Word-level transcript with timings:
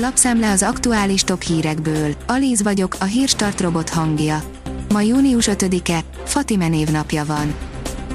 Lapszemle 0.00 0.50
az 0.50 0.62
aktuális 0.62 1.22
top 1.22 1.42
hírekből. 1.42 2.14
Alíz 2.26 2.62
vagyok, 2.62 2.96
a 3.00 3.04
hírstart 3.04 3.60
robot 3.60 3.88
hangja. 3.88 4.42
Ma 4.92 5.00
június 5.00 5.48
5-e, 5.50 6.00
Fatime 6.24 6.68
névnapja 6.68 7.24
van. 7.24 7.54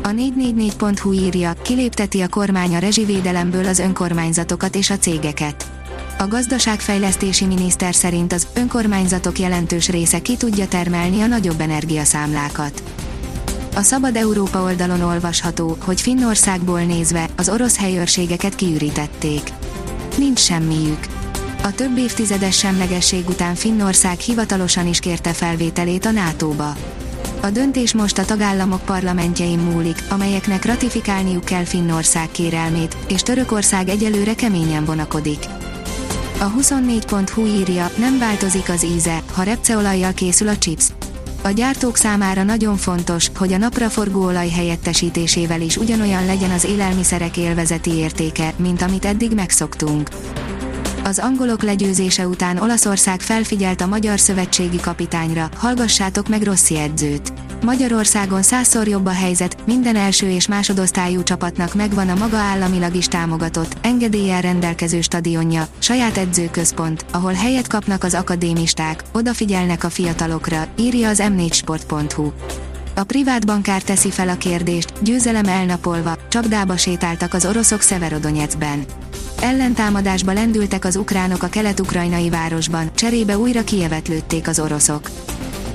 A 0.04 0.08
444.hu 0.08 1.12
írja, 1.12 1.54
kilépteti 1.62 2.22
a 2.22 2.28
kormány 2.28 2.76
a 2.76 2.80
rezsivédelemből 2.80 3.66
az 3.66 3.80
önkormányzatokat 3.80 4.76
és 4.76 4.90
a 4.90 4.98
cégeket. 4.98 5.66
A 6.18 6.28
gazdaságfejlesztési 6.28 7.46
miniszter 7.46 7.96
szerint 7.96 8.34
az 8.34 8.48
önkormányzatok 8.54 9.40
jelentős 9.40 9.90
része 9.90 10.22
ki 10.22 10.38
tudja 10.38 10.68
termelni 10.68 11.22
a 11.22 11.28
nagyobb 11.28 11.60
energiaszámlákat. 11.60 12.84
A 13.76 13.82
Szabad 13.82 14.16
Európa 14.16 14.62
oldalon 14.62 15.02
olvasható, 15.02 15.78
hogy 15.86 16.02
Finnországból 16.02 16.82
nézve 16.82 17.30
az 17.38 17.50
orosz 17.50 17.78
helyőrségeket 17.78 18.56
kiürítették. 18.56 19.42
Nincs 20.18 20.40
semmiük. 20.40 21.23
A 21.64 21.72
több 21.72 21.98
évtizedes 21.98 22.58
semlegesség 22.58 23.30
után 23.30 23.56
Finnország 23.56 24.20
hivatalosan 24.20 24.88
is 24.88 25.00
kérte 25.00 25.34
felvételét 25.34 26.06
a 26.06 26.12
NATO-ba. 26.12 26.76
A 27.42 27.50
döntés 27.50 27.94
most 27.94 28.18
a 28.18 28.26
tagállamok 28.26 28.82
parlamentjein 28.86 29.60
múlik, 29.60 30.04
amelyeknek 30.10 30.66
ratifikálniuk 30.66 31.44
kell 31.44 31.64
Finnország 31.64 32.32
kérelmét, 32.32 32.98
és 33.08 33.22
Törökország 33.22 33.90
egyelőre 33.90 34.36
keményen 34.36 34.86
vonakodik. 34.86 35.46
A 36.40 36.52
24.hu 36.60 37.46
írja, 37.46 37.92
nem 37.98 38.20
változik 38.20 38.70
az 38.70 38.86
íze, 38.86 39.22
ha 39.34 39.44
repceolajjal 39.44 40.14
készül 40.14 40.48
a 40.48 40.58
chips. 40.58 40.86
A 41.42 41.50
gyártók 41.50 41.98
számára 41.98 42.44
nagyon 42.44 42.78
fontos, 42.78 43.32
hogy 43.38 43.54
a 43.54 43.58
napraforgó 43.58 44.24
olaj 44.24 44.50
helyettesítésével 44.50 45.62
is 45.62 45.78
ugyanolyan 45.78 46.26
legyen 46.26 46.52
az 46.52 46.64
élelmiszerek 46.64 47.38
élvezeti 47.38 47.92
értéke, 47.92 48.54
mint 48.58 48.82
amit 48.82 49.06
eddig 49.06 49.32
megszoktunk. 49.32 50.10
Az 51.06 51.20
angolok 51.20 51.64
legyőzése 51.64 52.28
után 52.28 52.58
Olaszország 52.58 53.22
felfigyelt 53.22 53.82
a 53.82 53.88
magyar 53.88 54.20
szövetségi 54.20 54.80
kapitányra, 54.80 55.50
hallgassátok 55.58 56.28
meg 56.28 56.42
Rossi 56.42 56.80
edzőt. 56.80 57.34
Magyarországon 57.64 58.42
százszor 58.42 58.88
jobb 58.88 59.06
a 59.06 59.12
helyzet, 59.12 59.58
minden 59.66 59.96
első 59.96 60.30
és 60.30 60.48
másodosztályú 60.48 61.24
csapatnak 61.24 61.74
megvan 61.74 62.10
a 62.10 62.16
maga 62.16 62.38
államilag 62.38 62.96
is 62.96 63.08
támogatott, 63.08 63.78
engedéllyel 63.82 64.42
rendelkező 64.42 65.02
stadionja, 65.02 65.68
saját 65.80 66.18
edzőközpont, 66.18 67.06
ahol 67.12 67.34
helyet 67.34 67.68
kapnak 67.68 68.04
az 68.04 68.14
akadémisták, 68.14 69.04
odafigyelnek 69.14 69.84
a 69.84 69.90
fiatalokra, 69.90 70.68
írja 70.78 71.10
az 71.10 71.24
m4sport.hu. 71.24 72.32
A 72.96 73.04
privát 73.04 73.46
bankár 73.46 73.82
teszi 73.82 74.12
fel 74.12 74.30
a 74.30 74.38
kérdést, 74.38 74.94
győzelem 75.02 75.46
elnapolva, 75.46 76.18
csapdába 76.30 76.78
sétáltak 76.78 77.34
az 77.34 77.46
oroszok 77.46 77.82
Szeverodonyecben. 77.82 78.86
Ellentámadásba 79.44 80.34
lendültek 80.34 80.86
az 80.86 80.96
ukránok 80.96 81.44
a 81.44 81.48
kelet-ukrajnai 81.48 82.30
városban, 82.30 82.90
cserébe 82.96 83.38
újra 83.38 83.64
Kievet 83.64 84.08
lőtték 84.08 84.48
az 84.48 84.60
oroszok. 84.60 85.10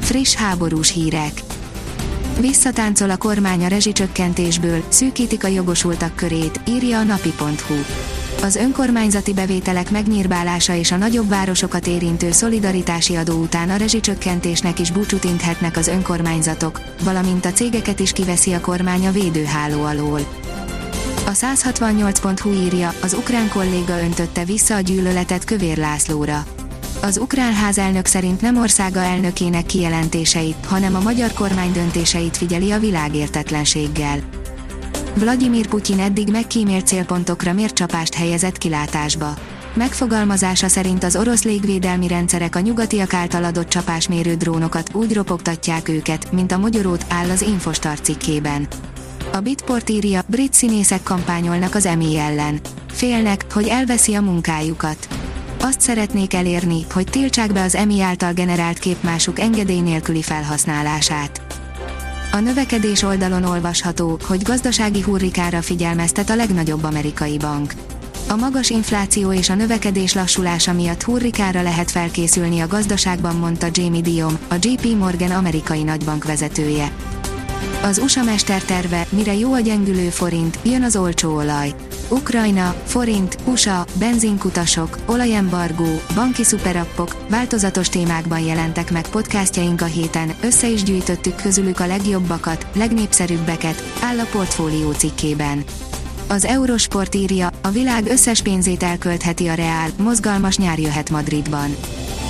Friss 0.00 0.34
háborús 0.34 0.92
hírek. 0.92 1.42
Visszatáncol 2.40 3.10
a 3.10 3.16
kormány 3.16 3.64
a 3.64 3.68
rezsicsökkentésből, 3.68 4.84
szűkítik 4.88 5.44
a 5.44 5.48
jogosultak 5.48 6.16
körét, 6.16 6.60
írja 6.68 6.98
a 6.98 7.02
napi.hu. 7.02 7.74
Az 8.42 8.56
önkormányzati 8.56 9.32
bevételek 9.32 9.90
megnyírbálása 9.90 10.74
és 10.74 10.92
a 10.92 10.96
nagyobb 10.96 11.28
városokat 11.28 11.86
érintő 11.86 12.32
szolidaritási 12.32 13.14
adó 13.16 13.34
után 13.34 13.70
a 13.70 13.76
rezsicsökkentésnek 13.76 14.78
is 14.78 14.90
búcsút 14.90 15.24
inthetnek 15.24 15.76
az 15.76 15.88
önkormányzatok, 15.88 16.80
valamint 17.02 17.44
a 17.44 17.52
cégeket 17.52 18.00
is 18.00 18.12
kiveszi 18.12 18.52
a 18.52 18.60
kormány 18.60 19.06
a 19.06 19.12
védőháló 19.12 19.82
alól. 19.82 20.20
A 21.40 21.40
168.hu 21.40 22.52
írja, 22.52 22.94
az 23.02 23.12
ukrán 23.12 23.48
kolléga 23.48 24.00
öntötte 24.00 24.44
vissza 24.44 24.74
a 24.74 24.80
gyűlöletet 24.80 25.44
Kövér 25.44 25.76
Lászlóra. 25.76 26.44
Az 27.02 27.18
ukrán 27.18 27.54
házelnök 27.54 28.06
szerint 28.06 28.40
nem 28.40 28.56
országa 28.56 29.00
elnökének 29.00 29.66
kijelentéseit, 29.66 30.66
hanem 30.66 30.94
a 30.94 31.00
magyar 31.00 31.32
kormány 31.32 31.72
döntéseit 31.72 32.36
figyeli 32.36 32.70
a 32.70 32.78
világértetlenséggel. 32.78 34.18
Vladimir 35.14 35.66
Putyin 35.66 35.98
eddig 35.98 36.30
megkímélt 36.30 36.86
célpontokra 36.86 37.52
miért 37.52 37.74
csapást 37.74 38.14
helyezett 38.14 38.58
kilátásba. 38.58 39.34
Megfogalmazása 39.74 40.68
szerint 40.68 41.04
az 41.04 41.16
orosz 41.16 41.42
légvédelmi 41.42 42.08
rendszerek 42.08 42.56
a 42.56 42.60
nyugatiak 42.60 43.14
által 43.14 43.44
adott 43.44 43.68
csapásmérő 43.68 44.34
drónokat 44.34 44.94
úgy 44.94 45.14
ropogtatják 45.14 45.88
őket, 45.88 46.32
mint 46.32 46.52
a 46.52 46.58
mogyorót 46.58 47.04
áll 47.08 47.30
az 47.30 47.42
Infostar 47.42 48.00
cikkében. 48.00 48.68
A 49.32 49.40
Bitport 49.40 49.90
írja, 49.90 50.20
brit 50.26 50.52
színészek 50.54 51.02
kampányolnak 51.02 51.74
az 51.74 51.86
EMI 51.86 52.18
ellen. 52.18 52.60
Félnek, 52.88 53.52
hogy 53.52 53.66
elveszi 53.66 54.14
a 54.14 54.20
munkájukat. 54.20 55.08
Azt 55.60 55.80
szeretnék 55.80 56.34
elérni, 56.34 56.86
hogy 56.92 57.06
tiltsák 57.10 57.52
be 57.52 57.62
az 57.62 57.74
EMI 57.74 58.00
által 58.00 58.32
generált 58.32 58.78
képmásuk 58.78 59.38
engedély 59.38 59.80
nélküli 59.80 60.22
felhasználását. 60.22 61.42
A 62.32 62.38
növekedés 62.38 63.02
oldalon 63.02 63.44
olvasható, 63.44 64.18
hogy 64.26 64.42
gazdasági 64.42 65.00
hurrikára 65.00 65.62
figyelmeztet 65.62 66.30
a 66.30 66.36
legnagyobb 66.36 66.84
amerikai 66.84 67.38
bank. 67.38 67.72
A 68.28 68.36
magas 68.36 68.70
infláció 68.70 69.32
és 69.32 69.48
a 69.48 69.54
növekedés 69.54 70.14
lassulása 70.14 70.72
miatt 70.72 71.02
hurrikára 71.02 71.62
lehet 71.62 71.90
felkészülni 71.90 72.60
a 72.60 72.66
gazdaságban, 72.66 73.36
mondta 73.36 73.66
Jamie 73.72 74.00
Dion, 74.00 74.38
a 74.48 74.54
JP 74.60 74.84
Morgan 74.98 75.30
amerikai 75.30 75.82
nagybank 75.82 76.24
vezetője. 76.24 76.92
Az 77.82 77.98
USA 77.98 78.22
mesterterve, 78.22 79.06
mire 79.10 79.34
jó 79.34 79.52
a 79.52 79.60
gyengülő 79.60 80.08
forint, 80.08 80.58
jön 80.64 80.82
az 80.82 80.96
olcsó 80.96 81.36
olaj. 81.36 81.74
Ukrajna, 82.08 82.74
forint, 82.84 83.36
USA, 83.44 83.84
benzinkutasok, 83.98 84.98
olajembargó, 85.06 86.00
banki 86.14 86.44
szuperappok, 86.44 87.16
változatos 87.28 87.88
témákban 87.88 88.40
jelentek 88.40 88.92
meg 88.92 89.08
podcastjaink 89.08 89.80
a 89.80 89.84
héten, 89.84 90.34
össze 90.42 90.68
is 90.68 90.82
gyűjtöttük 90.82 91.34
közülük 91.34 91.80
a 91.80 91.86
legjobbakat, 91.86 92.66
legnépszerűbbeket, 92.74 93.82
áll 94.02 94.18
a 94.18 94.26
portfólió 94.30 94.92
cikkében. 94.92 95.64
Az 96.28 96.44
Eurosport 96.44 97.14
írja, 97.14 97.50
a 97.62 97.68
világ 97.68 98.06
összes 98.06 98.42
pénzét 98.42 98.82
elköltheti 98.82 99.46
a 99.46 99.54
Real, 99.54 99.88
mozgalmas 99.98 100.56
nyár 100.56 100.78
jöhet 100.78 101.10
Madridban. 101.10 101.76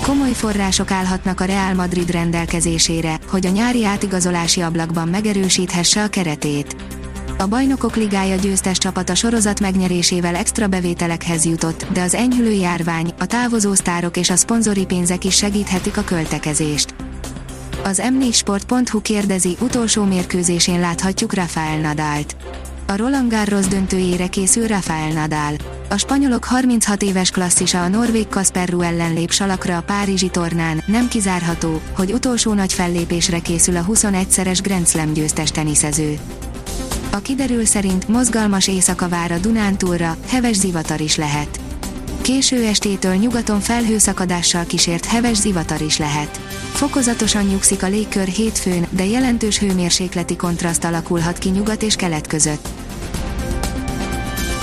Komoly 0.08 0.32
források 0.32 0.91
állhatnak 0.91 1.41
a 1.41 1.44
Real 1.44 1.74
Madrid 1.74 2.10
rendelkezésére, 2.10 3.19
hogy 3.26 3.46
a 3.46 3.50
nyári 3.50 3.84
átigazolási 3.84 4.60
ablakban 4.60 5.08
megerősíthesse 5.08 6.02
a 6.02 6.08
keretét. 6.08 6.76
A 7.38 7.46
Bajnokok 7.46 7.96
Ligája 7.96 8.36
győztes 8.36 8.78
csapata 8.78 9.14
sorozat 9.14 9.60
megnyerésével 9.60 10.34
extra 10.34 10.66
bevételekhez 10.66 11.44
jutott, 11.44 11.86
de 11.92 12.02
az 12.02 12.14
enyhülő 12.14 12.50
járvány, 12.50 13.12
a 13.19 13.26
távozó 13.26 13.74
sztárok 13.74 14.16
és 14.16 14.30
a 14.30 14.36
szponzori 14.36 14.84
pénzek 14.86 15.24
is 15.24 15.36
segíthetik 15.36 15.96
a 15.96 16.04
költekezést. 16.04 16.94
Az 17.84 18.02
m4sport.hu 18.04 19.02
kérdezi, 19.02 19.56
utolsó 19.60 20.04
mérkőzésén 20.04 20.80
láthatjuk 20.80 21.34
Rafael 21.34 21.80
Nadált. 21.80 22.36
A 22.86 22.96
Roland 22.96 23.30
Garros 23.30 23.66
döntőjére 23.66 24.26
készül 24.26 24.66
Rafael 24.66 25.12
Nadal. 25.12 25.77
A 25.91 25.97
spanyolok 25.97 26.44
36 26.44 27.03
éves 27.03 27.31
klasszisa 27.31 27.82
a 27.82 27.88
norvég 27.88 28.28
Kasper 28.28 28.69
Ruud 28.69 28.84
ellen 28.84 29.15
lép 29.15 29.31
salakra 29.31 29.76
a 29.76 29.82
Párizsi 29.82 30.28
tornán, 30.28 30.82
nem 30.87 31.09
kizárható, 31.09 31.81
hogy 31.97 32.12
utolsó 32.12 32.53
nagy 32.53 32.72
fellépésre 32.72 33.38
készül 33.38 33.76
a 33.76 33.84
21-szeres 33.84 34.59
Grand 34.62 34.87
Slam 34.87 35.12
győztes 35.12 35.50
teniszező. 35.50 36.19
A 37.10 37.19
kiderül 37.19 37.65
szerint 37.65 38.09
mozgalmas 38.09 38.69
éjszaka 38.69 39.09
vár 39.09 39.32
a 39.32 39.38
Dunántúlra, 39.38 40.16
heves 40.26 40.56
zivatar 40.56 41.00
is 41.00 41.16
lehet. 41.16 41.60
Késő 42.20 42.65
estétől 42.65 43.15
nyugaton 43.15 43.60
felhőszakadással 43.60 44.65
kísért 44.65 45.05
heves 45.05 45.37
zivatar 45.37 45.81
is 45.81 45.99
lehet. 45.99 46.41
Fokozatosan 46.72 47.44
nyugszik 47.44 47.82
a 47.82 47.88
légkör 47.88 48.26
hétfőn, 48.26 48.87
de 48.91 49.05
jelentős 49.05 49.59
hőmérsékleti 49.59 50.37
kontraszt 50.37 50.84
alakulhat 50.84 51.38
ki 51.38 51.49
nyugat 51.49 51.82
és 51.82 51.97
kelet 51.97 52.26
között. 52.26 52.69